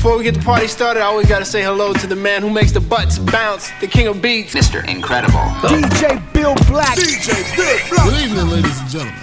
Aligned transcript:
Before 0.00 0.16
we 0.16 0.24
get 0.24 0.32
the 0.32 0.40
party 0.40 0.66
started, 0.66 1.02
I 1.02 1.04
always 1.04 1.28
gotta 1.28 1.44
say 1.44 1.62
hello 1.62 1.92
to 1.92 2.06
the 2.06 2.16
man 2.16 2.40
who 2.40 2.48
makes 2.48 2.72
the 2.72 2.80
butts 2.80 3.18
bounce, 3.18 3.70
the 3.82 3.86
king 3.86 4.06
of 4.06 4.22
beats, 4.22 4.54
Mr. 4.54 4.82
Incredible. 4.88 5.40
DJ 5.60 6.32
Bill 6.32 6.54
Black. 6.68 6.96
DJ 6.96 7.44
Bill 7.54 7.78
Black. 7.90 8.08
Good 8.08 8.22
evening, 8.24 8.48
ladies 8.48 8.80
and 8.80 8.88
gentlemen. 8.88 9.20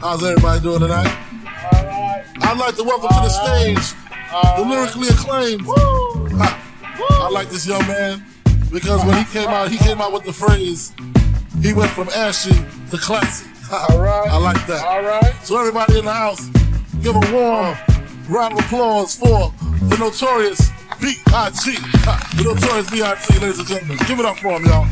How's 0.00 0.24
everybody 0.24 0.60
doing 0.60 0.80
tonight? 0.80 1.16
All 1.46 1.84
right. 1.84 2.24
I'd 2.40 2.58
like 2.58 2.74
to 2.78 2.82
welcome 2.82 3.10
to 3.10 3.14
the 3.14 3.28
stage 3.28 3.94
the 4.56 4.64
lyrically 4.68 5.06
acclaimed. 5.06 5.62
Woo. 5.62 5.74
I 7.08 7.30
like 7.30 7.48
this 7.48 7.64
young 7.64 7.86
man 7.86 8.24
because 8.72 9.04
when 9.04 9.18
he 9.18 9.24
came 9.30 9.50
out, 9.50 9.70
he 9.70 9.78
came 9.78 10.00
out 10.00 10.12
with 10.12 10.24
the 10.24 10.32
phrase, 10.32 10.92
he 11.62 11.74
went 11.74 11.92
from 11.92 12.08
ashy 12.08 12.56
to 12.90 12.98
classy. 12.98 13.48
All 13.72 14.00
right. 14.00 14.28
I 14.28 14.36
like 14.36 14.66
that. 14.66 14.84
All 14.84 15.02
right. 15.02 15.32
So 15.44 15.60
everybody 15.60 16.00
in 16.00 16.06
the 16.06 16.12
house, 16.12 16.48
give 17.02 17.14
a 17.14 17.32
warm 17.32 17.76
oh. 17.78 17.89
Round 18.30 18.52
of 18.52 18.60
applause 18.60 19.16
for 19.16 19.52
the 19.88 19.96
notorious 19.98 20.70
B.I.G. 21.00 21.74
The 22.36 22.44
notorious 22.44 22.90
B.I.G. 22.90 23.38
Ladies 23.40 23.58
and 23.58 23.68
gentlemen, 23.68 23.98
give 24.06 24.20
it 24.20 24.24
up 24.24 24.36
for 24.38 24.52
him, 24.52 24.64
y'all. 24.66 24.86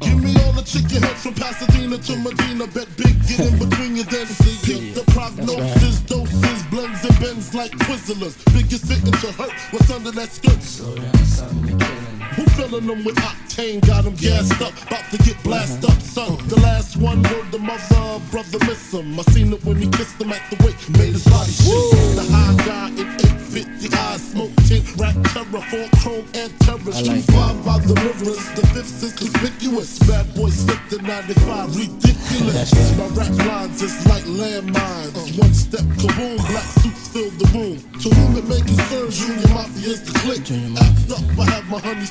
Give 0.00 0.22
me 0.22 0.34
all 0.42 0.52
the 0.52 0.62
chicken 0.64 1.02
heads 1.02 1.22
from 1.22 1.34
Pasadena 1.34 1.98
to 1.98 2.16
Medina. 2.16 2.66
Bet 2.66 2.88
big, 2.96 3.14
get 3.28 3.40
in 3.40 3.58
between 3.58 3.96
your 3.96 4.06
density. 4.06 4.56
Get 4.66 4.94
the 4.94 5.04
prognosis, 5.12 6.00
doses, 6.00 6.62
blends 6.64 7.04
and 7.04 7.20
bends 7.20 7.54
like 7.54 7.70
Twizzlers. 7.72 8.36
Biggest 8.52 8.86
fitting 8.86 9.12
to 9.12 9.32
hurt. 9.32 9.52
What's 9.70 9.90
under 9.90 10.10
that 10.10 10.30
skirt? 10.30 12.09
Who 12.40 12.46
filling 12.56 12.86
them 12.86 13.04
with 13.04 13.16
octane? 13.16 13.86
Got 13.86 14.04
them 14.04 14.14
gassed 14.14 14.62
up, 14.62 14.72
about 14.86 15.04
to 15.10 15.18
get 15.18 15.36
blasted 15.42 15.84
up, 15.84 16.00
son. 16.00 16.38
The 16.48 16.58
last 16.60 16.96
one 16.96 17.22
word 17.24 17.52
the 17.52 17.58
mother, 17.58 18.24
brother 18.30 18.58
miss 18.64 18.94
him. 18.94 19.20
I 19.20 19.22
seen 19.24 19.52
it 19.52 19.62
when 19.62 19.76
he 19.76 19.88
kissed 19.88 20.18
him 20.18 20.32
at 20.32 20.40
the 20.48 20.56
wake, 20.64 20.80
made 20.96 21.12
his 21.12 21.24
body 21.28 21.52
shake. 21.52 22.16
The 22.16 22.24
high 22.32 22.56
guy 22.64 22.88
in 22.96 23.08
850 23.52 23.92
eyes, 23.92 24.22
smoke 24.32 24.56
tint, 24.64 24.88
rap 24.96 25.16
terror, 25.36 25.60
four 25.68 25.84
chrome 26.00 26.24
and 26.32 26.48
terror. 26.64 26.92
Street 26.96 27.28
five 27.28 27.60
by 27.60 27.76
the 27.84 27.92
rivers, 28.08 28.40
the 28.56 28.64
fifth 28.72 29.04
is 29.04 29.12
conspicuous. 29.12 29.98
Bad 30.08 30.32
boy 30.34 30.48
slipped 30.48 30.88
to 30.96 31.02
95, 31.02 31.76
ridiculous. 31.76 32.72
My 32.96 33.06
rap 33.20 33.36
lines 33.44 33.82
is 33.82 33.92
like 34.08 34.24
landmines. 34.24 35.36
One 35.36 35.52
step, 35.52 35.84
kaboom, 36.00 36.40
black 36.48 36.68
suits 36.80 37.08
fill 37.12 37.28
the 37.36 37.48
room. 37.52 37.76
To 38.00 38.08
whom 38.08 38.32
it 38.40 38.48
may 38.48 38.64
concern, 38.64 39.10
Junior 39.10 39.48
Mafia 39.52 39.92
is 39.92 40.00
the 40.08 40.18
click. 40.24 40.48
Act 40.80 41.12
up, 41.12 41.38
I 41.38 41.44
have 41.52 41.68
my 41.68 41.78
honeys. 41.80 42.10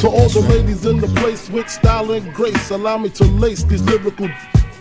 To 0.00 0.08
all 0.08 0.28
the 0.28 0.40
ladies 0.48 0.86
in 0.86 0.98
the 0.98 1.08
place 1.20 1.50
with 1.50 1.68
style 1.68 2.10
and 2.12 2.32
grace, 2.32 2.70
allow 2.70 2.98
me 2.98 3.10
to 3.10 3.24
lace 3.24 3.62
these 3.64 3.82
lyrical 3.82 4.28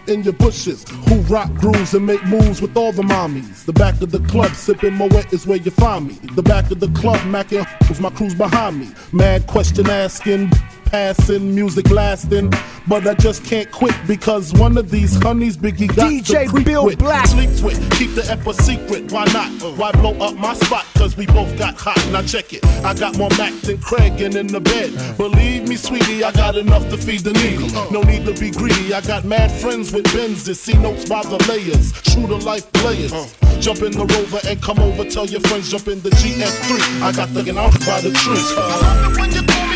in 0.08 0.24
your 0.24 0.34
bushes 0.34 0.86
who 1.08 1.16
rock 1.34 1.54
grooves 1.54 1.94
and 1.94 2.06
make 2.06 2.24
moves 2.26 2.62
with 2.62 2.76
all 2.76 2.92
the 2.92 3.04
mommies. 3.04 3.66
The 3.66 3.74
back 3.74 4.02
of 4.02 4.12
the 4.12 4.20
club 4.20 4.54
sipping 4.56 4.96
Moet 4.96 5.32
is 5.32 5.46
where 5.46 5.58
you 5.58 5.72
find 5.72 6.08
me. 6.08 6.14
The 6.36 6.42
back 6.42 6.72
of 6.72 6.80
the 6.80 6.88
club 7.00 7.20
macking 7.28 7.66
with 7.88 8.02
my 8.02 8.10
crew's 8.10 8.34
behind 8.34 8.80
me. 8.80 8.90
Mad 9.12 9.46
question 9.48 9.90
asking, 9.90 10.52
passing, 10.90 11.54
music 11.54 11.86
blasting, 11.86 12.52
but 12.88 13.08
I 13.08 13.14
just 13.14 13.46
can't 13.46 13.72
quit 13.72 13.96
because 14.08 14.54
one 14.54 14.78
of 14.78 14.90
these 14.90 15.22
honeys 15.22 15.56
Biggie 15.56 15.96
got 15.96 16.12
DJ 16.12 16.46
to 16.46 16.50
creep 16.50 16.66
Bill 16.66 16.86
with, 16.86 17.00
Black. 17.00 17.28
sleep 17.28 17.50
with, 17.62 17.80
keep 17.98 18.16
the 18.16 18.26
ep 18.30 18.46
a 18.46 18.54
secret. 18.54 19.12
Why 19.12 19.26
not? 19.26 19.50
Why 19.78 19.92
blow 19.92 20.14
up 20.20 20.36
my 20.36 20.54
spot? 20.56 20.86
Cause 20.96 21.16
we 21.16 21.28
both 21.28 21.58
got 21.58 21.76
hot. 21.76 21.98
Now 22.12 22.22
check 22.24 22.54
it. 22.54 22.66
I 22.84 22.94
got 22.94 23.18
more 23.18 23.30
Mac 23.38 23.54
than 23.62 23.78
Craig 23.80 24.20
and 24.22 24.36
in 24.36 24.48
the 24.48 24.60
bed. 24.60 25.18
Believe 25.18 25.68
me, 25.68 25.76
sweetie, 25.76 26.24
I 26.24 26.32
got 26.32 26.58
enough 26.58 26.90
to 26.90 26.98
feed 26.98 27.22
the 27.22 27.34
needy. 27.34 27.72
No 27.92 28.02
need 28.02 28.26
to 28.26 28.34
be 28.40 28.52
greedy. 28.52 28.94
I 28.94 29.02
got 29.02 29.26
mad 29.26 29.52
friends 29.52 29.94
with 29.94 30.06
Benzes. 30.06 30.56
See 30.56 30.78
notes 30.78 31.08
by 31.08 31.22
the 31.24 31.38
layers. 31.48 31.92
True 32.02 32.28
to 32.28 32.38
life 32.38 32.72
players. 32.74 33.12
Jump 33.60 33.82
in 33.82 33.92
the 33.92 34.06
rover 34.06 34.40
and 34.48 34.62
come 34.62 34.80
over. 34.80 35.04
Tell 35.06 35.26
your 35.26 35.42
friends 35.42 35.70
jump 35.70 35.88
in 35.88 36.02
the 36.02 36.10
GS3. 36.10 37.02
I 37.02 37.12
got 37.12 37.34
the 37.34 37.42
out 37.60 37.74
by 37.86 38.02
the 38.02 38.12
tree. 38.12 39.69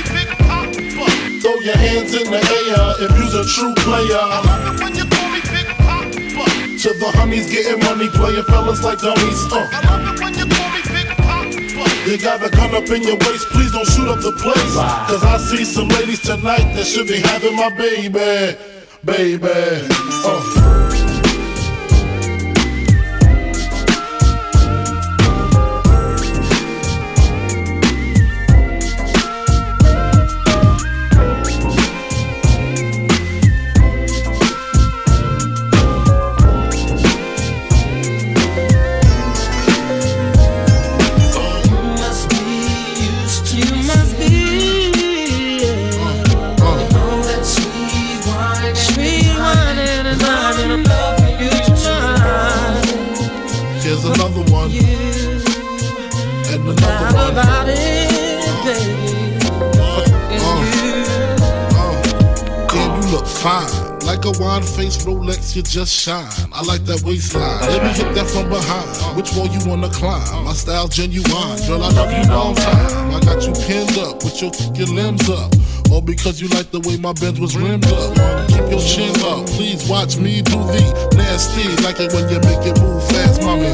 Your 1.63 1.77
hands 1.77 2.13
in 2.13 2.29
the 2.29 2.37
air 2.37 3.07
if 3.07 3.11
you's 3.17 3.33
a 3.33 3.45
true 3.47 3.73
player. 3.75 4.19
I 4.19 4.43
love 4.43 4.75
it 4.75 4.83
When 4.83 4.95
you 4.95 5.05
call 5.07 5.29
me 5.31 5.39
Big 5.47 5.67
Papa. 5.79 6.11
To 6.11 6.89
the 6.99 7.11
honeys 7.15 7.49
getting 7.49 7.79
money, 7.79 8.09
playing 8.09 8.43
fellas 8.43 8.83
like 8.83 8.99
dummies. 8.99 9.39
Uh. 9.47 9.67
I 9.71 9.79
love 9.87 10.13
it 10.13 10.19
when 10.19 10.33
you 10.35 10.45
call 10.45 10.69
me 10.75 10.81
Big 10.91 11.07
Papa. 11.15 12.09
You 12.09 12.17
got 12.19 12.43
a 12.43 12.49
gun 12.49 12.75
up 12.75 12.89
in 12.91 13.03
your 13.03 13.15
waist, 13.15 13.47
please 13.55 13.71
don't 13.71 13.87
shoot 13.87 14.09
up 14.09 14.19
the 14.19 14.33
place. 14.43 14.75
Cause 15.07 15.23
I 15.23 15.37
see 15.37 15.63
some 15.63 15.87
ladies 15.87 16.21
tonight 16.21 16.73
that 16.75 16.85
should 16.85 17.07
be 17.07 17.19
having 17.19 17.55
my 17.55 17.69
baby. 17.77 18.57
Baby. 19.05 19.87
Uh. 20.25 20.62
Face 64.93 65.05
Rolex, 65.05 65.55
you 65.55 65.61
just 65.61 65.93
shine. 65.93 66.29
I 66.53 66.61
like 66.63 66.85
that 66.85 67.03
waistline. 67.03 67.59
Let 67.61 67.83
me 67.83 67.89
hit 67.89 68.13
that 68.15 68.29
from 68.29 68.49
behind. 68.49 69.17
Which 69.17 69.33
wall 69.33 69.47
you 69.47 69.59
wanna 69.69 69.89
climb? 69.89 70.45
My 70.45 70.53
style 70.53 70.87
genuine. 70.87 71.57
Girl, 71.67 71.83
I 71.83 71.89
love 71.89 72.11
you 72.11 72.23
long 72.31 72.55
time. 72.55 73.13
I 73.13 73.19
got 73.21 73.45
you 73.45 73.53
pinned 73.65 73.97
up 73.97 74.23
with 74.23 74.41
your, 74.41 74.51
your 74.75 74.87
limbs 74.87 75.29
up. 75.29 75.53
All 75.91 76.01
because 76.01 76.41
you 76.41 76.47
like 76.49 76.71
the 76.71 76.79
way 76.81 76.97
my 76.97 77.13
Benz 77.13 77.39
was 77.39 77.55
rimmed 77.55 77.85
up. 77.87 78.15
Keep 78.49 78.71
your 78.71 78.81
chin 78.81 79.13
up. 79.23 79.45
Please 79.47 79.87
watch 79.87 80.17
me 80.17 80.41
do 80.41 80.57
the 80.73 80.81
nasty. 81.15 81.69
Like 81.83 81.99
it 81.99 82.13
when 82.13 82.29
you 82.29 82.39
make 82.41 82.65
it 82.65 82.79
move 82.81 83.03
fast, 83.09 83.41
mommy. 83.41 83.71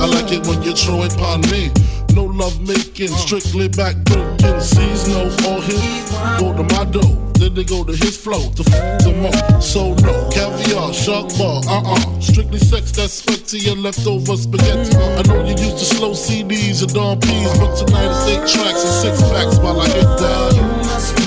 I 0.00 0.06
like 0.06 0.32
it 0.32 0.46
when 0.46 0.62
you 0.62 0.74
throw 0.74 1.02
it 1.02 1.14
upon 1.14 1.40
me. 1.50 1.70
No 2.14 2.24
love 2.24 2.60
making, 2.60 3.08
strictly 3.08 3.68
back 3.68 3.96
breaking. 4.04 4.60
Sees 4.60 5.08
no 5.08 5.24
all 5.48 5.60
his 5.60 6.10
go 6.38 6.52
to 6.54 6.62
my 6.74 6.84
dough. 6.84 7.23
Then 7.38 7.54
they 7.54 7.64
go 7.64 7.84
to 7.84 7.92
his 7.92 8.16
flow 8.16 8.50
to 8.52 8.62
f 8.62 9.02
some 9.02 9.20
more. 9.20 9.60
So 9.60 9.94
no 9.94 10.28
caviar, 10.30 10.92
shark 10.92 11.28
bar, 11.38 11.60
uh 11.68 11.94
uh. 11.94 12.20
Strictly 12.20 12.58
sex 12.58 12.92
that's 12.92 13.20
fed 13.20 13.46
to 13.48 13.58
your 13.58 13.76
leftover 13.76 14.36
spaghetti. 14.36 14.96
I 14.96 15.22
know 15.28 15.44
you 15.44 15.54
used 15.56 15.78
to 15.78 15.84
slow 15.84 16.12
CDs 16.12 16.82
and 16.82 16.92
Don 16.94 17.20
P's, 17.20 17.58
but 17.58 17.74
tonight 17.76 18.10
it's 18.10 18.26
eight 18.28 18.44
tracks 18.52 18.82
and 18.84 18.94
six 19.02 19.22
packs 19.30 19.58
while 19.58 19.80
I 19.80 19.86
hit 19.86 20.10
that. 20.22 20.54
You 20.56 20.62
must 20.88 21.16
be 21.16 21.24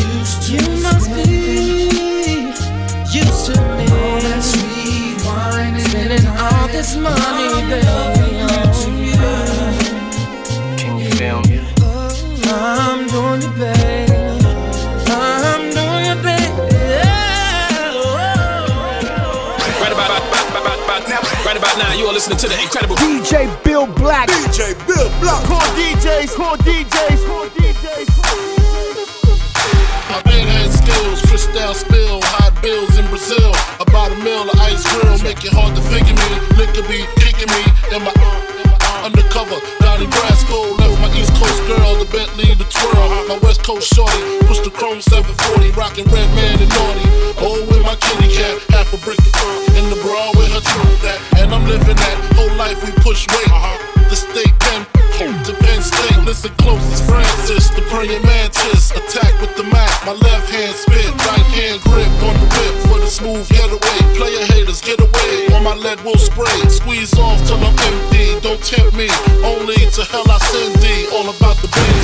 used 0.00 0.42
to 0.42 0.52
You 0.54 0.64
must 0.82 1.08
be 1.14 1.30
used 3.18 3.46
to 3.46 3.60
me. 3.76 3.84
Spending 5.76 6.26
all 6.26 6.68
this 6.68 6.96
money, 6.96 7.48
baby, 7.70 8.23
right 21.74 21.88
now, 21.88 21.94
you 21.98 22.06
are 22.06 22.12
listening 22.12 22.38
to 22.38 22.48
the 22.48 22.60
incredible 22.60 22.96
DJ 22.96 23.48
Bill 23.64 23.86
Black. 23.86 24.28
DJ 24.28 24.74
Bill 24.86 25.08
Black. 25.20 25.42
Call 25.46 25.66
DJs, 25.74 26.34
call 26.36 26.56
DJs, 26.58 27.26
call 27.26 27.46
DJs. 27.50 28.08
My 30.10 30.22
band 30.22 30.48
had 30.48 30.70
skills, 30.70 31.20
crystal 31.26 31.74
spill, 31.74 32.20
hot 32.38 32.54
bills 32.62 32.96
in 32.98 33.06
Brazil. 33.08 33.52
About 33.80 34.12
a 34.12 34.18
mill 34.22 34.50
of 34.50 34.58
ice 34.60 34.84
grill, 34.92 35.18
make 35.22 35.44
it 35.44 35.52
hard 35.52 35.74
to 35.74 35.82
figure 35.90 36.14
me. 36.14 36.28
Liquor 36.54 36.86
be 36.86 37.02
kicking 37.18 37.50
me 37.50 37.62
in 37.90 38.02
my 38.02 38.14
undercover. 39.02 39.58
Donnie 39.80 40.06
Brasco 40.06 40.78
left 40.78 40.94
my 41.02 41.10
East 41.18 41.34
Coast 41.34 41.58
girl, 41.66 41.98
the 41.98 42.06
Bentley, 42.14 42.54
the 42.54 42.64
twirl. 42.70 43.26
My 43.26 43.38
West 43.42 43.64
Coast 43.64 43.92
shorty, 43.92 44.20
push 44.46 44.60
the 44.60 44.70
chrome 44.70 45.00
740, 45.00 45.74
rockin' 45.74 46.06
red 46.06 46.28
man 46.38 46.60
and 46.62 46.70
naughty. 46.70 47.06
Oh, 47.42 47.66
with 47.66 47.82
my 47.82 47.96
kitty 47.96 48.30
cat, 48.30 48.62
half 48.70 48.94
a 48.94 48.98
brick 49.02 49.18
in 49.18 49.33
That 52.02 52.16
whole 52.36 52.54
life 52.56 52.82
we 52.84 52.90
push 53.02 53.26
weight. 53.28 53.48
Uh-huh. 53.48 54.08
The 54.08 54.16
state 54.16 54.54
to 55.44 55.54
Penn 55.60 55.82
State, 55.82 56.24
listen 56.24 56.50
close, 56.56 56.82
it's 56.90 57.00
Francis, 57.06 57.68
the 57.70 57.82
praying 57.92 58.22
mantis. 58.22 58.90
Attack 58.90 59.40
with 59.40 59.54
the 59.56 59.62
Mac, 59.64 59.92
my 60.04 60.12
left 60.12 60.50
hand 60.50 60.74
spit, 60.74 61.06
right 61.28 61.48
hand 61.54 61.80
grip 61.82 62.08
on 62.24 62.34
the 62.40 62.48
whip 62.56 62.74
for 62.88 62.98
the 62.98 63.06
smooth 63.06 63.46
getaway. 63.48 64.16
Player 64.16 64.44
haters, 64.46 64.80
get 64.80 65.00
away. 65.00 65.54
On 65.54 65.62
my 65.62 65.74
lead 65.74 66.02
will 66.02 66.18
spray, 66.18 66.68
squeeze 66.68 67.12
off 67.18 67.38
till 67.46 67.62
I'm 67.62 67.76
empty. 67.78 68.40
Don't 68.40 68.62
tempt 68.62 68.96
me. 68.96 69.08
Only 69.44 69.76
to 69.76 70.04
hell 70.04 70.24
I 70.28 70.38
send 70.50 70.74
thee. 70.82 71.06
All 71.12 71.28
about 71.28 71.56
the 71.62 71.68
Benjis. 71.68 72.03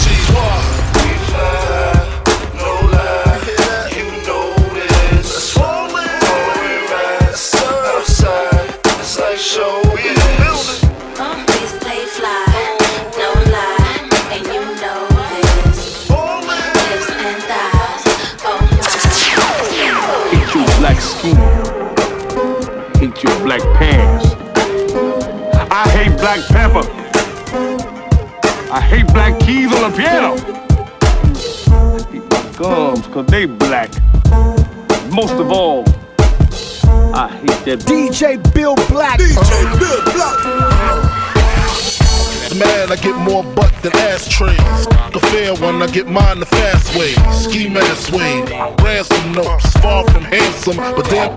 Skin. 21.00 21.37
Hate 22.99 23.23
your 23.23 23.38
black 23.43 23.62
pants. 23.79 24.35
I 25.73 25.88
hate 25.91 26.17
black 26.19 26.41
pepper. 26.49 26.87
I 28.73 28.81
hate 28.81 29.06
black 29.12 29.38
keys 29.41 29.73
on 29.73 29.91
the 29.91 29.97
piano. 29.97 30.35
I 31.73 32.02
hate 32.11 32.31
my 32.31 32.52
gums 32.56 33.06
cause 33.08 33.26
they 33.26 33.47
black. 33.47 33.91
Most 35.12 35.35
of 35.35 35.50
all, 35.50 35.85
I 37.14 37.29
hate 37.29 37.64
that 37.64 37.81
DJ 37.81 38.38
Bill 38.55 38.76
Black. 38.88 39.19
DJ 39.19 39.79
Bill 39.79 40.03
Black. 40.12 41.10
Man, 42.56 42.91
I 42.91 42.97
get 42.97 43.17
more 43.17 43.44
butt 43.44 43.73
than 43.82 43.94
ashtrays. 43.97 44.56
The 45.12 45.20
fair 45.31 45.55
one, 45.55 45.81
I 45.82 45.87
get 45.87 46.08
mine 46.08 46.41
the 46.41 46.47
fast 46.47 46.97
way. 46.99 47.14
Ski 47.32 47.69
mask 47.69 48.12
way. 48.12 48.43
Ransom 48.82 49.32
notes, 49.32 49.73
far 49.79 50.05
from 50.11 50.25
handsome, 50.25 50.76
but 50.76 51.08
damn. 51.08 51.32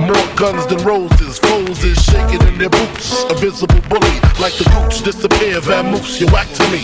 More 0.00 0.36
guns 0.36 0.66
than 0.66 0.82
roses. 0.84 1.38
Foes 1.38 1.84
is 1.84 1.98
shaking 1.98 2.46
in 2.46 2.58
their 2.58 2.70
boots. 2.70 3.24
A 3.24 3.34
visible 3.34 3.80
bully, 3.88 4.16
like 4.40 4.54
the 4.54 4.64
gooch 4.72 5.02
disappear. 5.02 5.60
Vamoose, 5.60 6.20
you 6.20 6.26
whack 6.28 6.48
to 6.54 6.62
me. 6.70 6.80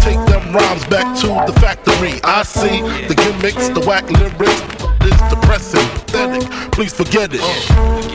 Take 0.00 0.20
them 0.28 0.54
rhymes 0.54 0.84
back 0.86 1.18
to 1.20 1.28
the 1.50 1.58
factory. 1.60 2.20
I 2.22 2.42
see 2.42 2.82
the 3.08 3.14
gimmicks, 3.14 3.68
the 3.70 3.80
whack 3.80 4.08
lyrics. 4.10 4.95
It's 5.16 5.32
depressing, 5.32 5.88
pathetic. 6.04 6.44
Please 6.72 6.92
forget 6.92 7.30
it. 7.32 7.40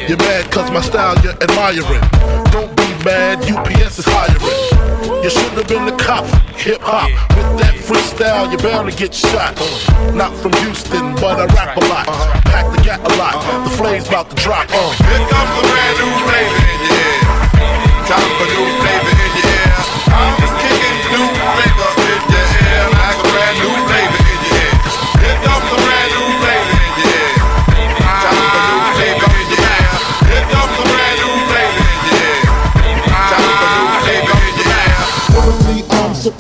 You're 0.08 0.22
mad 0.22 0.52
cause 0.52 0.70
my 0.70 0.82
style 0.82 1.18
you're 1.26 1.34
admiring. 1.42 2.06
Don't 2.54 2.70
be 2.78 2.86
mad, 3.02 3.42
UPS 3.42 3.98
is 4.00 4.06
hiring. 4.06 4.38
You 5.24 5.30
should 5.30 5.54
have 5.58 5.68
been 5.68 5.86
the 5.86 5.98
cop, 5.98 6.26
hip 6.54 6.78
hop. 6.82 7.10
With 7.34 7.58
that 7.58 7.74
freestyle, 7.74 8.54
you're 8.54 8.62
bound 8.62 8.92
to 8.92 8.96
get 8.96 9.14
shot. 9.14 9.58
Not 10.14 10.34
from 10.38 10.54
Houston, 10.62 11.16
but 11.18 11.42
I 11.42 11.46
rap 11.58 11.78
a 11.78 11.84
lot. 11.90 12.06
Pack 12.46 12.70
the 12.70 12.82
gat 12.86 13.02
a 13.02 13.12
lot. 13.18 13.42
The 13.66 13.72
flame's 13.78 14.08
about 14.08 14.30
to 14.30 14.36
drop. 14.38 14.70
Uh. 14.70 14.94
Here 15.02 15.26
comes 15.26 15.54
a 15.58 15.64
brand 15.66 15.96
new 15.98 16.12
flavor 16.22 16.62
in 16.70 16.80
your 16.86 17.02
ear. 17.02 17.18
Time 18.06 18.30
for 18.38 18.46
new 18.46 18.66
flavor 18.78 19.10
in 19.10 19.32
your 19.42 19.50
ear. 19.50 19.74
I'm 20.06 20.34
just 20.38 20.56
kicking 20.62 20.98
new 21.18 21.28
flavor 21.50 21.90
in 21.98 22.22
your 22.30 22.46
ear. 22.62 22.86
Like 22.94 23.18
a 23.18 23.28
brand 23.34 23.58
new 23.58 23.91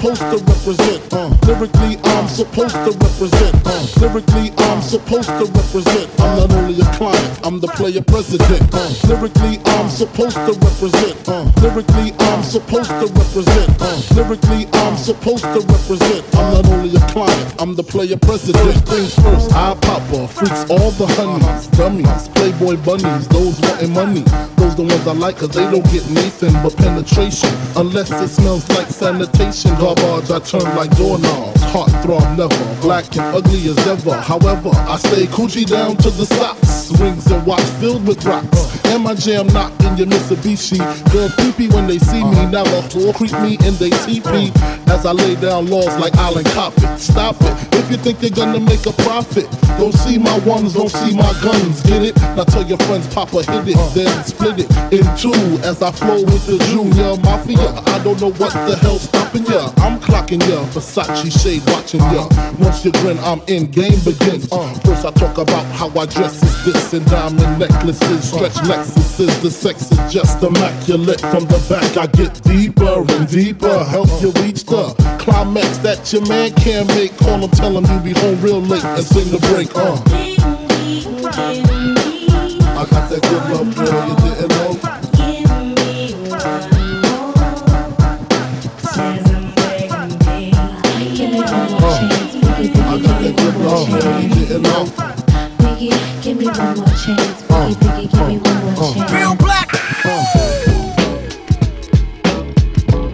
supposed 0.02 0.22
to 0.22 0.52
represent. 0.52 1.14
Uh. 1.14 1.30
Lyrically, 1.46 1.98
I'm 2.04 2.28
supposed 2.28 2.74
to 2.74 2.92
represent. 2.98 3.54
Uh. 3.66 3.86
Lyrically, 4.02 4.52
I'm 4.58 4.82
supposed 4.82 5.30
to 5.30 5.46
represent. 5.46 6.10
I'm 6.20 6.38
not 6.38 6.52
only 6.54 6.82
a 6.82 6.86
client, 6.98 7.40
I'm 7.44 7.60
the 7.60 7.68
player 7.68 8.02
president. 8.02 8.74
Uh. 8.74 8.90
Lyrically, 9.08 9.62
I'm 9.78 9.90
supposed 9.90 10.36
to 10.36 10.54
represent. 10.58 11.30
Uh. 11.30 11.52
Lyrically, 11.62 12.14
I'm 12.18 12.42
supposed 12.42 12.90
to 12.90 13.08
represent. 13.14 13.70
Uh. 13.80 14.02
Lyrically, 14.16 14.66
I'm 14.74 14.98
supposed 14.98 15.44
to 15.44 15.62
represent. 15.70 16.26
I'm 16.36 16.54
not 16.54 16.66
only 16.70 16.96
a 16.96 17.02
client, 17.14 17.56
I'm 17.60 17.76
the 17.76 17.84
player 17.84 18.18
president. 18.18 18.74
First 18.74 18.88
things 18.88 19.16
first, 19.22 19.54
I 19.54 19.76
popper, 19.82 20.28
freaks 20.28 20.66
all 20.72 20.90
the 20.98 21.06
honeys, 21.14 21.68
dummies, 21.78 22.28
playboy 22.30 22.78
bunnies, 22.82 23.28
those 23.28 23.60
wanting 23.62 23.94
money. 23.94 24.24
Those 24.58 24.76
the 24.76 24.84
ones 24.84 25.08
I 25.08 25.14
like, 25.14 25.38
cause 25.38 25.50
they 25.50 25.70
don't 25.70 25.86
get 25.92 26.10
Nathan 26.10 26.54
but 26.64 26.76
penetration. 26.76 27.50
Unless 27.76 28.10
it 28.12 28.30
smells 28.30 28.68
like 28.70 28.88
sanitation. 28.88 29.72
Garbage, 29.96 30.32
I 30.32 30.40
turn 30.40 30.76
like 30.76 30.96
doorknobs. 30.96 31.62
Heart 31.64 31.92
throb 32.04 32.38
never, 32.38 32.82
black 32.82 33.06
and 33.16 33.36
ugly 33.36 33.68
as 33.70 33.78
ever. 33.88 34.14
However, 34.14 34.70
I 34.74 34.98
stay 34.98 35.26
coochie 35.28 35.66
down 35.66 35.98
to 35.98 36.10
the 36.10 36.26
socks. 36.26 36.92
Rings 37.00 37.28
and 37.28 37.46
watch 37.46 37.64
filled 37.80 38.06
with 38.08 38.24
rocks. 38.26 38.86
And 38.86 39.04
my 39.04 39.16
jam 39.16 39.48
knocked 39.48 39.82
in 39.84 39.98
your 39.98 40.08
Mitsubishi. 40.08 40.80
Girls 41.12 41.34
creepy 41.36 41.68
when 41.70 41.88
they 41.88 41.98
see 41.98 42.24
me. 42.24 42.46
Never 42.48 42.70
will 42.96 43.14
creep 43.14 43.32
me 43.40 43.58
in 43.66 43.76
they 43.76 43.90
teepee. 44.04 44.52
As 44.88 45.06
I 45.06 45.12
lay 45.12 45.36
down 45.36 45.70
laws 45.70 45.98
like 46.00 46.16
Island 46.16 46.48
Coppet. 46.48 47.00
Stop 47.00 47.36
it. 47.42 47.74
If 47.76 47.90
you 47.90 47.98
think 47.98 48.22
you're 48.22 48.32
gonna 48.32 48.60
make 48.60 48.86
a 48.86 48.92
profit, 49.04 49.50
don't 49.78 49.94
see 49.94 50.18
my 50.18 50.38
ones, 50.40 50.74
don't 50.74 50.90
see 50.90 51.16
my 51.16 51.34
guns. 51.42 51.82
Get 51.84 52.04
it? 52.04 52.16
Now 52.36 52.44
tell 52.44 52.64
your 52.64 52.78
friends, 52.80 53.08
Papa 53.14 53.44
hit 53.44 53.76
it, 53.76 53.94
then 53.96 54.24
split 54.24 54.60
it 54.60 54.70
in 54.92 55.04
two 55.16 55.32
as 55.64 55.82
I 55.82 55.92
flow 55.92 56.22
with 56.24 56.46
the 56.46 56.58
junior 56.68 57.16
mafia. 57.24 57.72
I 57.88 58.04
don't 58.04 58.20
know 58.20 58.32
what 58.32 58.54
the 58.68 58.76
hell's 58.82 59.04
stopping 59.04 59.46
ya. 59.46 59.72
I'm 59.82 60.00
clocking 60.00 60.40
ya, 60.48 60.64
Versace 60.74 61.32
shade 61.42 61.64
watching 61.72 62.02
ya. 62.14 62.28
Once 62.60 62.86
you 62.86 62.92
grin, 62.92 63.18
I'm 63.20 63.42
in, 63.48 63.66
game 63.72 64.00
begins. 64.06 64.48
Uh, 64.52 64.74
first 64.86 65.06
I 65.06 65.12
talk 65.12 65.40
about 65.40 65.66
how 65.74 65.88
I 66.00 66.06
dress 66.06 66.42
is 66.44 66.66
this 66.66 66.94
and 66.94 67.06
diamond 67.08 67.60
necklaces, 67.60 68.30
stretch 68.30 68.54
Lexuses. 68.70 69.42
The 69.42 69.50
sex 69.50 69.92
is 69.92 70.14
just 70.14 70.44
immaculate. 70.44 71.20
From 71.22 71.46
the 71.46 71.58
back 71.68 71.98
I 71.98 72.06
get 72.06 72.42
deeper 72.44 73.04
and 73.14 73.28
deeper, 73.28 73.84
help 73.86 74.10
you 74.22 74.32
reach 74.44 74.66
the 74.66 74.94
climax 75.20 75.78
that 75.80 76.14
your 76.14 76.26
man 76.28 76.54
can't 76.54 76.88
make. 76.90 77.18
Call 77.18 77.40
him, 77.40 77.50
tell 77.50 77.76
him 77.76 77.86
you 77.86 78.14
be 78.14 78.20
home 78.20 78.40
real 78.42 78.62
late 78.62 78.86
and 78.86 79.04
sing 79.04 79.30
the 79.32 79.40
break. 79.50 79.76
Uh. 79.76 79.98
I 82.78 82.86
got 82.86 83.10
that 83.10 83.22
good 83.22 83.44
love, 83.52 83.76
girl, 83.76 84.08
you 84.10 84.16
didn't 84.16 84.50
know. 84.50 84.71
Biggie, 94.60 96.24
give 96.24 96.38
me 96.38 96.48
one 96.48 96.76
more 96.76 96.86
chance. 96.88 97.42
Biggie, 97.44 97.76
Biggie, 97.76 98.12
give 98.12 98.28
me 98.28 98.38
one 98.38 98.66
more 98.66 98.94
chance. 98.94 99.12
Bill 99.12 99.36
Black. 99.36 99.70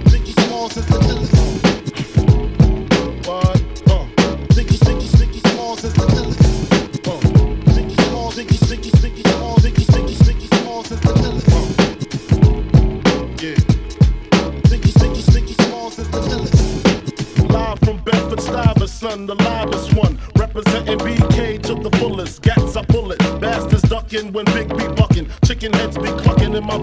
Biggie 0.06 0.34
Smalls 0.42 0.78
is 0.78 0.86
the 0.88 0.96
illest. 0.96 1.38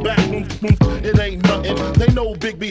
It 0.02 1.18
ain't 1.20 1.42
nothing. 1.44 1.92
They 1.94 2.12
know 2.12 2.34
Big 2.34 2.58
B 2.58 2.68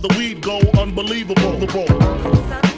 the 0.00 0.08
weed 0.16 0.40
go. 0.40 0.60
Unbelievable. 0.80 2.69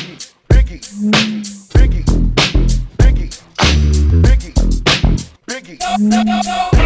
Biggie. 0.00 0.80
Biggie. 1.74 2.04
Biggie. 2.98 3.30
Biggie. 4.22 4.52
Biggie. 5.46 6.79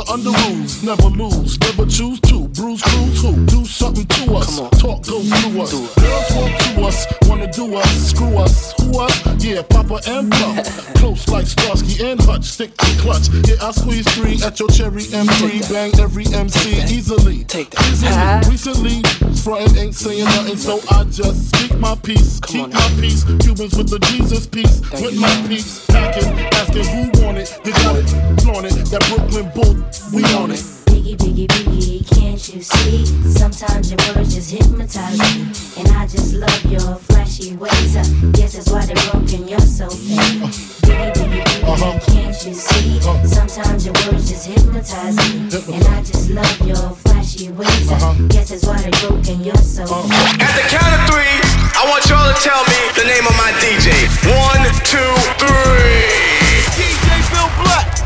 Of 0.00 0.08
under 0.08 0.30
rules. 0.30 0.82
Never 0.82 1.08
lose, 1.08 1.60
never 1.60 1.84
choose 1.84 2.20
to. 2.20 2.48
Bruise, 2.48 2.80
cruise, 2.80 3.20
who? 3.20 3.44
Do 3.44 3.64
something 3.66 4.06
to 4.06 4.34
us. 4.36 4.56
Talk, 4.80 5.04
go 5.04 5.20
through 5.20 5.60
us. 5.60 5.72
Girls 5.72 6.30
want 6.34 6.60
to 6.60 6.82
us, 6.86 7.06
wanna 7.28 7.52
do 7.52 7.76
us. 7.76 8.10
Screw 8.10 8.38
us, 8.38 8.72
who 8.80 8.98
us? 8.98 9.44
Yeah, 9.44 9.62
Papa 9.62 10.00
and 10.06 10.30
Pop. 10.32 10.64
Close 10.96 11.28
like 11.28 11.46
Starsky 11.46 12.04
and 12.04 12.20
Hutch, 12.22 12.44
stick 12.44 12.74
to 12.78 12.86
clutch. 13.00 13.28
Yeah, 13.46 13.56
I 13.60 13.72
squeeze 13.72 14.06
three 14.14 14.40
at 14.42 14.58
your 14.58 14.68
cherry 14.68 15.02
M3. 15.02 15.72
Bang 15.72 15.92
every 16.00 16.26
MC 16.32 16.82
easily. 16.94 17.44
Take 17.44 17.70
that. 17.70 18.46
Recently, 18.48 19.02
frontin' 19.42 19.76
ain't 19.76 19.94
saying 19.94 20.24
nothing, 20.24 20.56
so 20.56 20.80
I 20.90 21.04
just 21.04 21.54
speak 21.54 21.78
my 21.78 21.94
peace. 21.96 22.40
Keep 22.40 22.72
my 22.72 22.88
peace. 23.00 23.24
Cubans 23.40 23.76
with 23.76 23.90
the 23.90 23.98
Jesus 24.10 24.46
piece. 24.46 24.80
With 24.92 25.18
my 25.20 25.44
peace. 25.46 25.84
Packing, 25.86 26.28
asking 26.56 26.84
who 26.84 27.24
want 27.24 27.38
it. 27.38 27.58
You 27.64 27.72
got 27.72 27.96
it, 27.96 28.08
flaunt 28.40 28.66
it. 28.66 28.74
That 28.90 29.04
Brooklyn 29.08 29.50
bull, 29.54 29.89
we 30.12 30.22
on 30.34 30.50
it. 30.50 30.62
Biggie, 30.86 31.16
biggie, 31.16 31.46
biggie, 31.46 32.06
can't 32.14 32.42
you 32.52 32.62
see? 32.62 33.06
Sometimes 33.26 33.90
your 33.90 33.98
words 34.14 34.34
just 34.34 34.50
hypnotize 34.50 35.18
me. 35.18 35.50
And 35.78 35.88
I 35.96 36.06
just 36.06 36.34
love 36.34 36.64
your 36.66 36.94
flashy 37.10 37.56
ways. 37.56 37.96
Uh, 37.96 38.04
guess 38.32 38.54
that's 38.54 38.70
why 38.70 38.86
they're 38.86 39.10
broken, 39.10 39.48
you're 39.48 39.58
so 39.60 39.88
fake. 39.88 40.46
Biggie, 40.86 41.12
biggie, 41.14 41.42
biggie, 41.42 42.06
can't 42.06 42.46
you 42.46 42.54
see? 42.54 43.00
Sometimes 43.26 43.84
your 43.86 43.94
words 44.06 44.28
just 44.30 44.46
hypnotize 44.46 45.16
me. 45.16 45.48
And 45.74 45.84
I 45.88 46.02
just 46.02 46.30
love 46.30 46.60
your 46.66 46.90
flashy 47.02 47.50
ways. 47.50 47.90
Uh, 47.90 48.14
guess 48.28 48.50
that's 48.50 48.66
why 48.66 48.78
they're 48.82 49.08
broken, 49.08 49.42
you're 49.42 49.56
so 49.56 49.86
fake. 49.86 50.38
At 50.38 50.54
the 50.54 50.66
count 50.70 50.92
of 50.94 51.02
three, 51.10 51.34
I 51.74 51.82
want 51.90 52.06
y'all 52.06 52.30
to 52.30 52.36
tell 52.38 52.62
me 52.70 52.78
the 52.94 53.06
name 53.10 53.26
of 53.26 53.34
my 53.34 53.50
DJ. 53.58 54.06
One, 54.28 54.62
two, 54.86 55.12
three. 55.42 56.30
DJ 56.78 57.10
Bill 57.32 57.50
Black. 57.64 57.99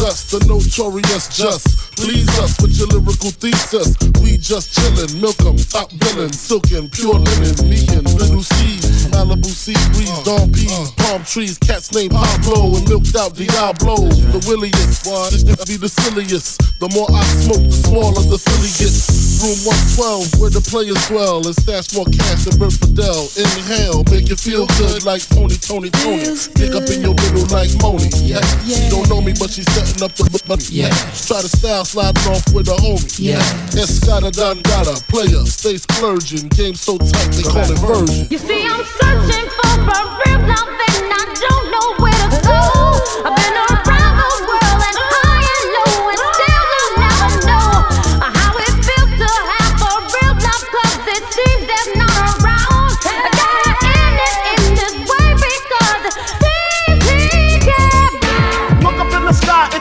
Jesus, 0.00 0.30
the 0.30 0.40
notorious 0.48 1.28
just. 1.28 1.92
Please 1.96 2.26
us 2.40 2.56
with 2.62 2.72
your 2.72 2.88
lyrical 2.88 3.30
thesis. 3.36 3.92
We 4.24 4.38
just 4.38 4.72
chillin', 4.72 5.20
milk 5.20 5.36
'em, 5.44 5.58
top 5.60 5.92
billin', 5.98 6.32
silkin', 6.32 6.88
pure 6.88 7.20
linen, 7.20 7.68
me 7.68 7.84
and 7.92 8.08
little 8.16 8.42
Steve. 8.42 8.80
Malibu 9.12 9.52
sea 9.52 9.76
breeze, 9.92 10.08
uh, 10.08 10.22
Don 10.24 10.50
P's, 10.52 10.72
uh. 10.72 10.86
palm 10.96 11.22
trees, 11.24 11.58
cats 11.58 11.92
named 11.92 12.12
Pablo 12.12 12.76
and 12.76 12.88
milked 12.88 13.14
out 13.14 13.34
Diablo. 13.34 14.08
The 14.32 14.40
williest, 14.48 15.04
this 15.04 15.44
be 15.68 15.76
the 15.76 15.88
silliest. 15.90 16.80
The 16.80 16.88
more 16.88 17.08
I 17.12 17.22
smoke, 17.44 17.68
the 17.68 17.80
smaller 17.84 18.22
the 18.24 18.38
silly 18.38 18.72
gets. 18.80 19.29
Room 19.40 19.56
112, 19.96 20.36
where 20.36 20.52
the 20.52 20.60
players 20.60 21.00
dwell, 21.08 21.40
and 21.40 21.56
stash 21.56 21.96
more 21.96 22.04
cash 22.12 22.44
than 22.44 22.60
Bert 22.60 22.76
Fidel. 22.76 23.24
Inhale, 23.40 24.04
make 24.12 24.28
you 24.28 24.36
feel 24.36 24.68
good 24.76 25.00
like 25.08 25.24
Tony, 25.32 25.56
Tony, 25.56 25.88
Tony. 25.88 26.36
Stick 26.36 26.76
up 26.76 26.84
in 26.92 27.00
your 27.00 27.16
middle 27.16 27.48
like 27.48 27.72
Moni. 27.80 28.12
Yeah. 28.20 28.44
yeah. 28.68 28.76
She 28.76 28.92
don't 28.92 29.08
know 29.08 29.24
me, 29.24 29.32
but 29.32 29.48
she's 29.48 29.64
setting 29.72 30.04
up 30.04 30.12
the 30.12 30.28
money. 30.44 30.68
Yeah. 30.68 30.92
Try 31.24 31.40
to 31.40 31.48
style 31.48 31.88
sliding 31.88 32.20
off 32.28 32.44
with 32.52 32.68
a 32.68 32.76
homie. 32.84 33.08
Yeah. 33.16 33.40
Escada 33.72 34.28
Dangada, 34.28 35.00
player, 35.08 35.40
stay 35.48 35.80
splurging. 35.80 36.52
Game 36.52 36.76
so 36.76 37.00
tight, 37.00 37.32
they 37.32 37.48
call 37.48 37.64
it 37.64 37.80
version. 37.80 38.28
You 38.28 38.36
see, 38.36 38.68
I'm 38.68 38.84
searching 39.00 39.48
for 39.56 39.72
a 39.72 40.04
real 40.20 40.40
love 40.52 40.68
and 40.68 41.12
I 41.16 41.24
don't 41.32 41.66
know 41.72 41.88
where 41.96 42.09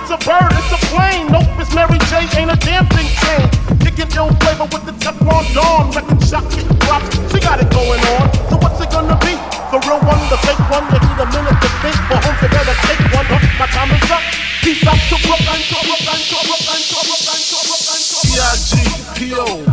it's 0.10 0.26
a 0.26 0.26
bird, 0.26 0.50
it's 0.58 0.74
a 0.74 0.82
plane. 0.90 1.30
Nope, 1.30 1.46
it's 1.62 1.70
Mary 1.76 2.02
J, 2.10 2.26
ain't 2.42 2.50
a 2.50 2.58
damn 2.66 2.90
thing 2.90 3.06
changed. 3.22 3.54
Kicking 3.78 4.10
ill 4.18 4.34
flavor 4.42 4.66
with 4.74 4.82
the 4.90 4.94
Teflon 4.98 5.46
Don, 5.54 5.94
record 5.94 6.18
shot, 6.26 6.50
kick 6.50 6.66
drops. 6.82 7.14
She 7.30 7.38
got 7.38 7.62
it 7.62 7.70
going 7.70 8.02
on. 8.18 8.26
So 8.50 8.58
what's 8.58 8.82
it 8.82 8.90
gonna 8.90 9.14
be? 9.22 9.38
The 9.70 9.78
real 9.86 10.02
one, 10.02 10.18
the 10.34 10.38
fake 10.42 10.66
one. 10.66 10.82
You 10.90 10.98
need 10.98 11.20
a 11.22 11.28
minute 11.30 11.58
to 11.62 11.70
think. 11.86 11.98
For 12.10 12.18
home 12.26 12.38
together, 12.42 12.74
take 12.90 13.06
one. 13.14 13.26
Huh, 13.30 13.38
My 13.62 13.68
time 13.70 13.94
is 13.94 14.10
up. 14.10 14.26
Peace 14.66 14.82
out 14.90 14.98
to 14.98 15.18
Brooklyn, 15.22 15.62
to 15.62 15.78
Brooklyn, 15.78 16.22
to 16.26 16.38
Brooklyn, 16.42 16.82
to 16.90 16.98
Brooklyn, 17.06 17.42
to 17.46 17.58
Brooklyn, 17.70 18.02
to 18.02 18.18
Brooklyn. 18.26 18.70
P-I-G-P-O, 19.14 19.70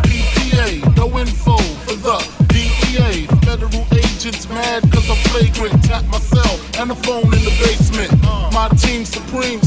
no 1.00 1.18
info 1.18 1.56
for 1.88 1.96
the 1.96 2.16
DEA. 2.52 3.24
Federal 3.40 3.86
agents 3.96 4.48
mad 4.48 4.82
cause 4.92 5.08
I'm 5.08 5.16
flagrant. 5.32 5.82
Tap 5.84 6.04
myself 6.06 6.60
and 6.78 6.90
the 6.90 6.94
phone 6.94 7.24
in 7.24 7.42
the 7.44 7.54
basement. 7.62 8.12
My 8.52 8.68
team 8.80 9.04
supreme, 9.04 9.60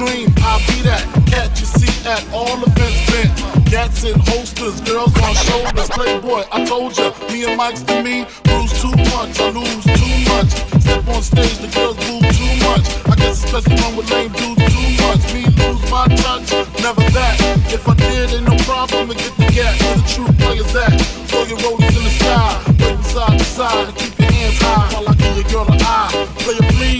dream. 0.00 0.32
I'll 0.40 0.58
be 0.64 0.80
that. 0.88 1.04
Catch 1.28 1.60
you 1.60 1.68
see 1.68 1.92
at 2.08 2.24
all 2.32 2.56
events 2.64 3.04
bent. 3.12 3.28
Gats 3.68 4.02
in 4.04 4.16
holsters, 4.32 4.80
girls 4.80 5.12
on 5.20 5.34
shoulders. 5.44 5.90
Playboy, 5.92 6.48
I 6.50 6.64
told 6.64 6.96
ya, 6.96 7.12
me 7.28 7.44
and 7.44 7.56
Mike's 7.60 7.82
to 7.84 8.00
me. 8.02 8.24
Bruise 8.48 8.72
too 8.80 8.96
much, 9.12 9.36
I 9.36 9.52
lose 9.52 9.84
too 9.84 10.16
much. 10.32 10.50
Step 10.80 11.04
on 11.04 11.20
stage, 11.20 11.58
the 11.60 11.68
girls 11.76 12.00
move 12.08 12.24
too 12.32 12.54
much. 12.64 12.86
I 13.12 13.14
guess 13.20 13.44
especially 13.44 13.76
one 13.84 13.96
with 13.96 14.08
lame 14.10 14.32
dudes 14.32 14.64
too 14.72 14.88
much. 15.04 15.22
Me 15.36 15.44
lose 15.60 15.84
my 15.92 16.08
touch, 16.24 16.48
never 16.80 17.04
that. 17.12 17.36
If 17.68 17.84
I 17.86 17.94
did, 18.00 18.32
ain't 18.32 18.48
no 18.48 18.56
problem 18.64 19.12
to 19.12 19.14
get 19.14 19.36
the 19.36 19.46
gap. 19.52 19.76
Where 19.84 19.96
the 20.00 20.06
true 20.08 20.32
players 20.40 20.72
at? 20.80 20.96
Throw 21.28 21.44
your 21.44 21.60
rollers 21.60 21.92
in 21.92 22.04
the 22.08 22.14
sky, 22.16 22.56
waving 22.80 23.04
side 23.04 23.36
to 23.36 23.44
side, 23.44 23.88
and 23.92 23.96
keep 24.00 24.18
your 24.18 24.32
hands 24.32 24.58
high 24.64 24.88
while 24.96 25.12
I 25.12 25.14
give 25.20 25.36
your 25.36 25.48
girl 25.52 25.68
an 25.68 25.80
eye. 25.84 26.08
Play 26.40 26.56
it 26.56 26.66
please, 26.72 26.99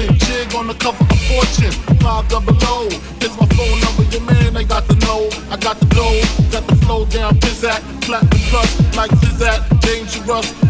flossing, 0.00 0.18
jig 0.18 0.54
on 0.54 0.66
the 0.66 0.74
cover 0.74 1.04
of 1.04 1.20
Fortune. 1.28 1.72
Five 2.00 2.28
double 2.28 2.56
O, 2.62 2.88
here's 3.20 3.36
my 3.38 3.46
phone 3.46 3.80
number. 3.80 4.02
Your 4.10 4.22
man, 4.22 4.54
they 4.54 4.64
got 4.64 4.86
the 4.86 4.94
know. 5.06 5.28
I 5.50 5.56
got 5.56 5.78
the 5.78 5.86
dough, 5.86 6.20
got 6.50 6.66
the 6.66 6.76
flow 6.86 7.04
down, 7.06 7.34
pizzat, 7.36 7.80
platinum 8.02 8.40
plus, 8.50 8.96
like 8.96 9.10
Zizat, 9.10 9.80
dangerous 9.80 10.69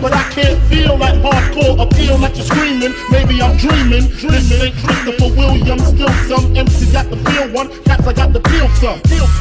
but 0.00 0.12
I 0.12 0.22
can't 0.30 0.60
feel 0.68 0.96
that 0.98 1.14
hardcore 1.22 1.80
appeal 1.80 2.18
like 2.18 2.36
you're 2.36 2.46
screaming. 2.46 2.94
Maybe 3.10 3.40
I'm 3.42 3.56
dreaming. 3.56 4.08
This 4.08 4.52
ain't 4.52 4.74
Christopher 4.76 5.34
Williams, 5.36 5.86
still 5.88 6.08
some 6.28 6.56
MC 6.56 6.92
got 6.92 7.10
the 7.10 7.16
feel 7.16 7.52
one, 7.52 7.68
cats 7.84 8.06
I 8.06 8.12
got 8.12 8.32
the 8.32 8.40
feel 8.48 8.68
some. 8.80 9.00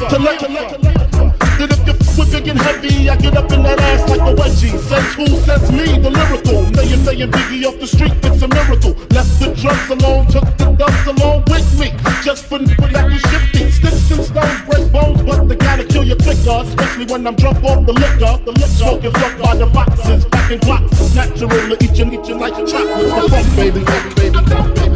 To 0.09 0.19
let, 0.19 0.39
to 0.39 0.47
let, 0.47 0.69
to 0.69 0.77
let. 0.81 1.32
That 1.59 1.69
if 1.71 1.85
you 1.85 1.93
f 1.93 2.17
with 2.17 2.31
big 2.31 2.47
and 2.47 2.59
heavy, 2.59 3.09
I 3.09 3.15
get 3.15 3.37
up 3.37 3.51
in 3.51 3.61
that 3.63 3.79
ass 3.79 4.09
like 4.09 4.21
a 4.21 4.33
wedgie. 4.33 4.73
Says 4.89 5.13
who? 5.13 5.27
Says 5.45 5.71
me, 5.71 5.99
the 6.01 6.09
lyrical. 6.09 6.65
Million 6.73 6.99
saying 7.05 7.31
Biggie 7.31 7.65
off 7.65 7.79
the 7.79 7.87
street, 7.87 8.13
it's 8.23 8.41
a 8.41 8.47
miracle. 8.47 8.93
Left 9.13 9.39
the 9.39 9.53
drugs 9.53 9.89
alone, 9.89 10.25
took 10.27 10.45
the 10.57 10.73
dubs 10.73 11.05
along 11.05 11.45
with 11.47 11.67
me. 11.79 11.93
Just 12.23 12.45
for 12.45 12.59
that 12.59 13.05
you 13.11 13.19
shifty. 13.19 13.69
Sticks 13.69 14.11
and 14.11 14.23
stones 14.25 14.61
break 14.65 14.91
bones, 14.91 15.21
but 15.21 15.47
they 15.47 15.55
gotta 15.55 15.85
kill 15.85 16.03
you 16.03 16.15
quicker. 16.15 16.65
Especially 16.65 17.05
when 17.05 17.27
I'm 17.27 17.35
drunk 17.35 17.63
off 17.63 17.85
the 17.85 17.93
liquor. 17.93 18.33
The 18.45 18.51
liquor 18.51 18.73
smoking 18.73 19.13
fuck 19.13 19.33
by 19.37 19.55
the 19.55 19.67
boxes, 19.67 20.25
packing 20.25 20.59
blocks. 20.59 21.15
Natural 21.15 21.49
to 21.49 21.77
eat 21.83 21.97
you, 21.97 22.05
eat 22.11 22.27
you 22.27 22.35
like 22.35 22.57
chocolates. 22.65 23.13
The 23.13 23.29
funk, 23.29 23.47
baby, 23.55 23.83
baby, 23.85 24.09
baby, 24.15 24.73
baby. 24.73 24.92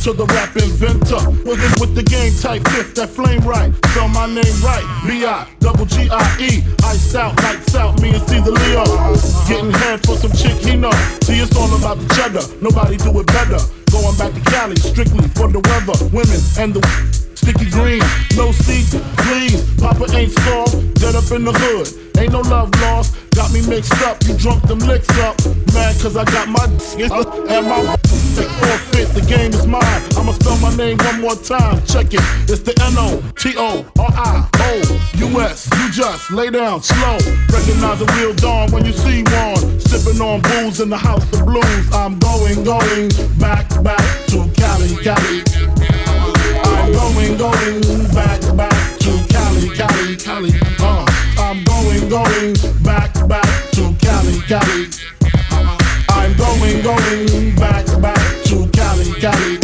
To 0.00 0.12
the 0.14 0.24
rap 0.26 0.56
inventor. 0.56 1.20
It 1.44 1.80
with 1.80 1.94
the 1.94 2.02
game 2.02 2.32
type 2.40 2.66
fifth 2.68 2.94
that 2.94 3.10
flame 3.10 3.40
right? 3.40 3.74
Spell 3.92 4.08
my 4.08 4.24
name 4.24 4.56
right. 4.64 4.84
B-I 5.06 5.46
double 5.60 5.84
G-I-E. 5.84 6.64
Iced 6.84 7.14
out, 7.14 7.36
lights 7.42 7.74
out, 7.74 8.00
me 8.00 8.14
and 8.14 8.22
Caesar 8.28 8.50
Leo. 8.50 8.84
Getting 9.46 9.70
head 9.70 10.00
for 10.06 10.16
some 10.16 10.32
chick 10.32 10.56
he 10.64 10.76
know. 10.76 10.92
See, 11.22 11.40
it's 11.40 11.54
all 11.56 11.68
about 11.76 11.98
the 11.98 12.08
cheddar. 12.14 12.44
Nobody 12.62 12.96
do 12.96 13.12
it 13.20 13.26
better. 13.26 13.60
Going 13.92 14.16
back 14.16 14.32
to 14.32 14.40
Cali, 14.50 14.76
strictly 14.76 15.28
for 15.36 15.48
the 15.48 15.60
weather, 15.68 15.96
women, 16.08 16.40
and 16.56 16.72
the 16.72 16.80
Sticky 17.40 17.70
green, 17.70 18.02
no 18.36 18.52
seat, 18.52 18.92
please. 19.16 19.64
Papa 19.80 20.04
ain't 20.12 20.30
soft, 20.44 20.76
dead 21.00 21.14
up 21.16 21.24
in 21.32 21.42
the 21.42 21.52
hood. 21.56 21.88
Ain't 22.20 22.32
no 22.32 22.40
love 22.40 22.68
lost, 22.82 23.16
got 23.30 23.50
me 23.50 23.66
mixed 23.66 23.96
up. 24.02 24.22
You 24.24 24.36
drunk 24.36 24.62
them 24.68 24.78
licks 24.80 25.08
up, 25.20 25.40
mad 25.72 25.98
cause 26.02 26.18
I 26.18 26.24
got 26.26 26.48
my 26.48 26.64
and 26.68 27.66
my 27.66 27.96
forfeit. 28.60 29.08
The 29.16 29.24
game 29.26 29.52
is 29.54 29.66
mine. 29.66 30.02
I'ma 30.18 30.32
spell 30.32 30.58
my 30.58 30.76
name 30.76 30.98
one 30.98 31.22
more 31.22 31.34
time. 31.34 31.82
Check 31.86 32.12
it. 32.12 32.20
It's 32.44 32.60
the 32.60 32.76
N 32.84 32.94
O 32.98 33.24
T 33.38 33.54
O 33.56 33.88
R 33.98 34.12
I 34.12 34.46
O 34.60 35.00
U 35.16 35.40
S. 35.40 35.66
You 35.80 35.90
just 35.92 36.30
lay 36.30 36.50
down 36.50 36.82
slow. 36.82 37.16
Recognize 37.48 38.02
a 38.02 38.06
real 38.20 38.34
dawn 38.34 38.70
when 38.70 38.84
you 38.84 38.92
see 38.92 39.22
one. 39.24 39.80
Sipping 39.80 40.20
on 40.20 40.42
booze 40.42 40.80
in 40.80 40.90
the 40.90 40.98
house 40.98 41.24
of 41.32 41.46
blues. 41.46 41.88
I'm 41.94 42.18
going, 42.18 42.64
going 42.64 43.08
back, 43.40 43.66
back 43.82 44.04
to 44.28 44.44
Cali, 44.60 44.92
Cali. 45.02 45.89
I'm 47.20 47.36
going, 47.36 47.82
going 47.82 48.14
back, 48.14 48.40
back 48.56 48.98
to 49.00 49.10
Cali, 49.28 49.76
Cali, 49.76 50.16
Cali. 50.16 50.50
Uh, 50.80 51.04
I'm 51.36 51.62
going, 51.64 52.08
going 52.08 52.54
back, 52.82 53.12
back 53.28 53.70
to 53.72 53.94
Cali, 54.00 54.40
Cali. 54.48 54.86
I'm 56.08 56.34
going, 56.38 56.82
going 56.82 57.54
back, 57.56 57.84
back 58.00 58.44
to 58.44 58.66
Cali, 58.72 59.12
Cali. 59.20 59.58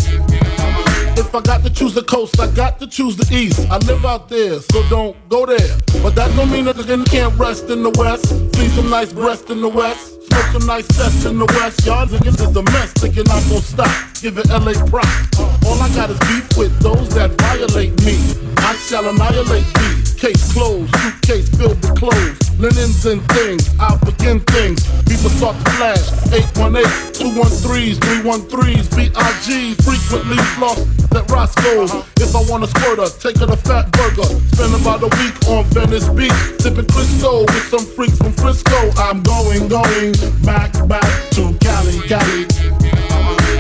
If 1.19 1.35
I 1.35 1.41
got 1.41 1.65
to 1.65 1.71
choose 1.71 1.95
the 1.95 2.03
coast, 2.03 2.39
I 2.39 2.51
got 2.51 2.79
to 2.81 2.87
choose 2.87 3.17
the 3.17 3.27
east. 3.35 3.67
I 3.71 3.79
live 3.79 4.05
out 4.05 4.29
there, 4.29 4.61
so 4.61 4.87
don't 4.91 5.17
go 5.31 5.47
there. 5.47 5.79
But 6.03 6.15
that 6.15 6.37
don't 6.37 6.51
mean 6.51 6.67
that 6.67 6.79
I 6.79 7.05
can't 7.05 7.39
rest 7.39 7.71
in 7.71 7.83
the 7.83 7.91
west. 7.99 8.29
See 8.55 8.69
some 8.69 8.91
nice 8.91 9.15
breast 9.15 9.49
in 9.49 9.63
the 9.63 9.69
west. 9.69 10.16
Smoke 10.37 10.53
some 10.53 10.67
nice 10.67 10.87
sets 10.95 11.25
in 11.25 11.39
the 11.39 11.47
west. 11.47 11.87
Y'all 11.87 12.07
niggas 12.07 12.41
is 12.47 12.55
a 12.55 12.63
mess, 12.63 12.93
thinking 12.93 13.25
I'm 13.31 13.49
gonna 13.49 13.63
stop. 13.63 13.91
Give 14.21 14.37
it 14.37 14.49
LA 14.51 14.75
props. 14.85 15.41
All 15.65 15.81
I 15.81 15.89
got 15.95 16.11
is 16.11 16.19
beef 16.29 16.59
with 16.59 16.79
those 16.81 17.09
that 17.15 17.31
violate 17.41 17.97
me. 18.05 18.19
I 18.59 18.77
shall 18.77 19.09
annihilate 19.09 19.65
thee. 19.65 20.06
Case 20.17 20.51
closed, 20.55 20.97
suitcase 20.97 21.49
filled 21.57 21.77
with 21.77 21.95
clothes, 21.95 22.59
linens 22.59 23.05
and 23.05 23.21
things. 23.33 23.69
I'll 23.79 23.99
begin 23.99 24.41
things. 24.41 24.81
People 25.05 25.29
start 25.29 25.57
to 25.57 25.71
flash. 25.77 26.09
818, 26.33 26.89
213s, 27.13 28.01
313s, 28.01 28.89
BIG. 28.97 29.77
Frequently 29.85 30.37
lost 30.57 30.89
at 31.15 31.31
Roscoe's. 31.31 31.93
If 32.17 32.35
I 32.35 32.41
want 32.51 32.65
a 32.65 32.67
squirter, 32.67 33.13
take 33.21 33.37
her 33.45 33.47
to 33.47 33.61
Fatburger. 33.61 34.25
Spend 34.57 34.75
about 34.81 35.03
a 35.05 35.13
week 35.21 35.37
on 35.53 35.65
Venice 35.77 36.09
Beach, 36.09 36.33
sipping 36.65 36.87
Crisco 36.87 37.45
with 37.53 37.69
some 37.69 37.85
freaks 37.85 38.17
from 38.17 38.33
Frisco. 38.33 38.91
I'm 38.97 39.23
going, 39.23 39.69
going 39.69 40.17
back, 40.45 40.73
back 40.89 41.05
to 41.37 41.53
Cali, 41.61 42.01
Cali. 42.09 42.49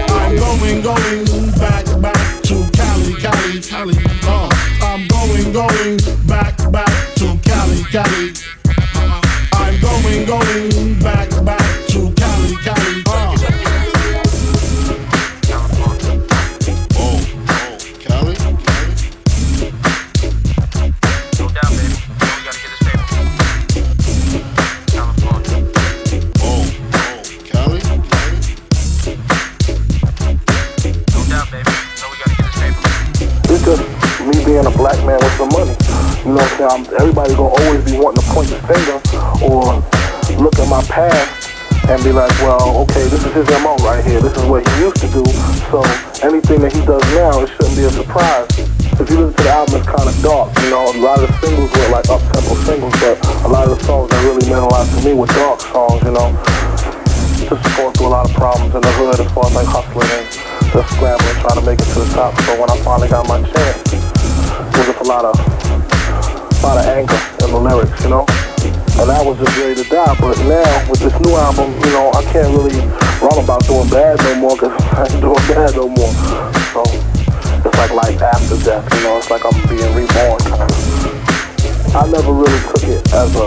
I'm 0.08 0.36
going, 0.36 0.80
going 0.80 1.52
back, 1.60 1.84
back 2.00 2.42
to 2.44 2.64
Cali, 2.72 3.12
Cali, 3.20 3.60
Cali. 3.60 3.94
Uh, 4.24 4.48
I'm 4.80 5.06
going, 5.06 5.52
going 5.52 5.96
back, 5.98 6.02
back 6.02 6.02
to 6.02 6.15
Cali. 7.96 8.28
I'm 9.54 9.80
going, 9.80 10.26
going 10.26 10.98
back, 11.00 11.30
back 11.46 11.86
to 11.88 12.12
Cali, 12.12 12.56
Cali. 12.62 13.02
Uh. 13.06 13.32
Oh, 16.98 17.00
oh, 17.00 17.18
Cali? 18.02 18.36
Being 34.44 34.66
a 34.66 34.70
black 34.70 34.98
man 35.06 35.16
with 35.16 35.32
some 35.38 35.48
money. 35.48 35.85
You 36.24 36.32
know 36.32 36.42
what 36.42 36.60
I'm 36.60 36.84
saying? 36.84 36.86
I'm, 36.88 37.00
everybody 37.00 37.34
gonna 37.34 37.54
always 37.54 37.84
be 37.84 37.98
wanting 37.98 38.22
to 38.22 38.28
point 38.30 38.48
the 38.48 38.60
finger 38.64 38.98
or 39.44 39.82
look 40.42 40.58
at 40.58 40.68
my 40.68 40.82
past 40.88 41.46
and 41.88 42.02
be 42.02 42.10
like, 42.10 42.32
well, 42.42 42.82
okay, 42.82 43.06
this 43.06 43.22
is 43.24 43.32
his 43.32 43.46
MO 43.62 43.76
right 43.86 44.04
here. 44.04 44.20
This 44.20 44.34
is 44.36 44.44
what 44.50 44.66
he 44.66 44.72
used 44.82 44.98
to 45.02 45.08
do. 45.12 45.22
So 45.70 45.86
anything 46.26 46.60
that 46.66 46.74
he 46.74 46.82
does 46.82 47.02
now, 47.14 47.42
it 47.42 47.48
shouldn't 47.54 47.78
be 47.78 47.86
a 47.86 47.92
surprise. 47.94 48.50
If 48.98 49.12
you 49.12 49.22
listen 49.22 49.36
to 49.38 49.42
the 49.44 49.52
album, 49.52 49.78
it's 49.78 49.86
kind 49.86 50.08
of 50.08 50.16
dark. 50.24 50.50
You 50.66 50.70
know, 50.72 50.82
a 50.88 50.96
lot 50.98 51.22
of 51.22 51.28
the 51.30 51.36
singles 51.38 51.70
were 51.70 51.90
like 51.94 52.08
up-tempo 52.10 52.54
singles, 52.66 52.96
but 52.98 53.20
a 53.44 53.48
lot 53.48 53.68
of 53.68 53.78
the 53.78 53.80
songs 53.84 54.10
that 54.10 54.18
really 54.24 54.42
meant 54.50 54.64
a 54.64 54.70
lot 54.72 54.88
to 54.88 54.98
me 55.04 55.12
were 55.14 55.30
dark 55.30 55.60
songs, 55.62 56.02
you 56.02 56.10
know. 56.16 56.32
Just 57.46 57.62
going 57.76 57.92
through 57.94 58.10
a 58.10 58.14
lot 58.16 58.26
of 58.26 58.34
problems 58.34 58.74
in 58.74 58.80
the 58.82 58.92
hood 58.98 59.20
as 59.20 59.30
far 59.30 59.46
as 59.46 59.54
like 59.54 59.68
hustling 59.70 60.10
and 60.10 60.26
just 60.74 60.88
scrambling, 60.96 61.36
trying 61.38 61.60
to 61.60 61.66
make 61.68 61.78
it 61.78 61.86
to 61.94 62.02
the 62.02 62.10
top. 62.10 62.34
So 62.42 62.58
when 62.58 62.66
I 62.66 62.76
finally 62.82 63.06
got 63.06 63.28
my 63.28 63.38
chance, 63.46 63.78
it 63.94 64.00
was 64.74 64.86
just 64.90 65.00
a 65.00 65.06
lot 65.06 65.22
of, 65.22 65.38
lot 66.66 66.82
of 66.82 66.90
anger 66.90 67.14
in 67.46 67.54
the 67.54 67.60
lyrics, 67.62 68.02
you 68.02 68.10
know. 68.10 68.26
And 68.98 69.06
I 69.06 69.22
was 69.22 69.38
just 69.38 69.54
ready 69.54 69.78
to 69.78 69.86
die. 69.86 70.16
But 70.18 70.34
now 70.50 70.66
with 70.90 70.98
this 70.98 71.14
new 71.22 71.30
album, 71.38 71.70
you 71.78 71.92
know, 71.94 72.10
I 72.10 72.26
can't 72.34 72.50
really 72.50 72.74
run 73.22 73.38
about 73.38 73.62
doing 73.70 73.86
bad 73.86 74.18
no 74.18 74.34
more 74.34 74.58
because 74.58 74.74
I 74.98 75.06
ain't 75.06 75.22
doing 75.22 75.44
bad 75.46 75.78
no 75.78 75.86
more. 75.86 76.10
So 76.74 76.82
it's 77.62 77.78
like 77.78 77.94
life 77.94 78.18
after 78.18 78.58
death, 78.66 78.82
you 78.82 79.02
know. 79.06 79.14
It's 79.14 79.30
like 79.30 79.46
I'm 79.46 79.54
being 79.70 79.94
reborn. 79.94 80.42
I 81.94 82.02
never 82.10 82.34
really 82.34 82.60
took 82.74 82.82
it 82.82 83.14
as 83.14 83.30
a 83.38 83.46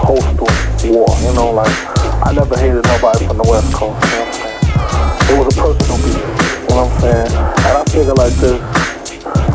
coastal 0.00 0.48
war, 0.88 1.12
you 1.20 1.36
know, 1.36 1.52
like 1.52 1.76
I 2.24 2.32
never 2.32 2.56
hated 2.56 2.80
nobody 2.88 3.28
from 3.28 3.36
the 3.36 3.44
West 3.44 3.68
Coast, 3.76 4.00
you 4.08 4.16
know 4.16 4.24
what 4.24 4.32
I'm 4.32 4.40
saying? 4.40 5.28
It 5.28 5.36
was 5.36 5.46
a 5.52 5.56
personal 5.60 5.98
beef, 6.00 6.16
you 6.16 6.68
know 6.72 6.80
what 6.80 6.92
I'm 6.92 7.00
saying? 7.04 7.32
And 7.36 7.72
I 7.76 7.84
figure 7.92 8.16
like 8.16 8.32
this, 8.40 8.58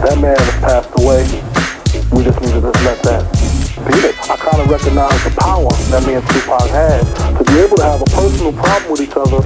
that 0.06 0.18
man 0.22 0.38
has 0.38 0.56
passed 0.62 0.94
away, 1.02 1.26
we 2.12 2.24
just 2.24 2.39
need 2.41 2.54
to 2.54 2.62
just 2.62 2.80
let 2.86 3.00
that 3.04 3.24
beat 3.88 4.04
it. 4.04 4.15
I 4.30 4.36
kind 4.38 4.60
of 4.62 4.67
recognize 4.70 5.17
the 5.24 5.32
power 5.39 5.72
that 5.91 6.04
me 6.08 6.15
and 6.15 6.26
Tupac 6.32 6.67
had 6.72 7.04
to 7.38 7.43
be 7.43 7.60
able 7.60 7.78
to 7.78 7.84
have 7.84 8.02
a 8.02 8.10
personal 8.12 8.54
problem 8.54 8.91
with 8.91 9.02
each 9.02 9.15
other 9.15 9.43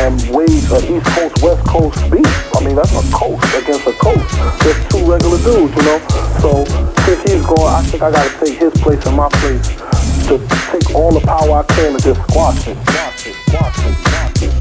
and 0.00 0.16
wage 0.32 0.68
an 0.72 0.82
East 0.88 1.08
Coast, 1.16 1.34
West 1.42 1.62
Coast 1.66 1.98
beef. 2.12 2.28
I 2.56 2.64
mean, 2.64 2.76
that's 2.76 2.92
a 2.92 3.04
coast 3.12 3.44
against 3.56 3.86
a 3.88 3.94
coast. 3.96 4.28
There's 4.60 4.80
two 4.92 5.02
regular 5.08 5.40
dudes, 5.40 5.72
you 5.72 5.84
know? 5.88 5.98
So 6.40 6.64
since 7.04 7.20
he's 7.24 7.44
gone, 7.44 7.72
I 7.72 7.82
think 7.88 8.02
I 8.02 8.10
got 8.10 8.24
to 8.24 8.34
take 8.44 8.58
his 8.58 8.72
place 8.80 9.04
and 9.06 9.16
my 9.16 9.28
place 9.40 9.68
to 10.28 10.38
take 10.70 10.94
all 10.94 11.12
the 11.12 11.24
power 11.24 11.60
I 11.60 11.64
can 11.74 11.96
to 11.96 12.00
just 12.00 12.20
squash 12.28 12.68
it, 12.68 12.76
squash 12.86 13.26
it, 13.26 13.34
squash 13.48 13.78
it, 13.84 13.94
squash 14.04 14.42
it. 14.42 14.51